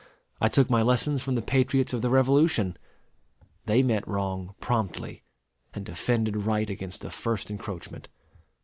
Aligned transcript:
I 0.41 0.49
took 0.49 0.67
my 0.67 0.81
lessons 0.81 1.21
from 1.21 1.35
the 1.35 1.43
patriots 1.43 1.93
of 1.93 2.01
the 2.01 2.09
Revolution. 2.09 2.75
They 3.67 3.83
met 3.83 4.07
wrong 4.07 4.55
promptly, 4.59 5.21
and 5.75 5.85
defended 5.85 6.35
right 6.37 6.71
against 6.71 7.01
the 7.01 7.11
first 7.11 7.51
encroachment. 7.51 8.07